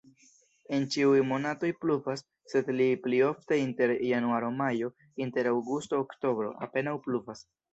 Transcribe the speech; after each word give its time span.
En 0.75 0.85
ĉiuj 0.95 1.19
monatoj 1.31 1.69
pluvas, 1.83 2.23
sed 2.53 2.71
pli 3.05 3.19
ofte 3.27 3.59
inter 3.67 3.95
januaro-majo, 4.13 4.91
inter 5.27 5.51
aŭgusto-oktobro 5.55 6.51
apenaŭ 6.69 6.97
pluvas. 7.07 7.47